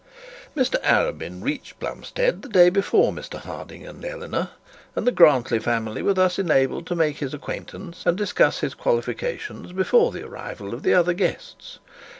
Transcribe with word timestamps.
Mr 0.57 0.81
Arabin 0.81 1.43
reached 1.43 1.79
Plumstead 1.79 2.41
the 2.41 2.49
day 2.49 2.71
before 2.71 3.11
Mr 3.11 3.35
Harding 3.37 3.85
and 3.85 4.03
Eleanor, 4.03 4.49
and 4.95 5.05
the 5.05 5.11
Grantly 5.11 5.59
family 5.59 6.01
were 6.01 6.15
thus 6.15 6.39
enabled 6.39 6.87
to 6.87 6.95
make 6.95 7.17
his 7.17 7.35
acquaintance 7.35 8.01
and 8.03 8.17
discuss 8.17 8.61
his 8.61 8.73
qualifications 8.73 9.73
before 9.73 10.11
the 10.11 10.25
arrival 10.25 10.73
of 10.73 10.81
the 10.81 10.95
other 10.95 11.13
guests. 11.13 11.77